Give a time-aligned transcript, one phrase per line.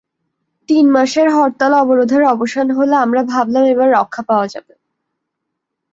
[0.69, 4.73] তিন মাসের হরতাল-অবরোধের অবসান হলে আমরা ভাবলাম এবার রক্ষা পাওয়া যাবে।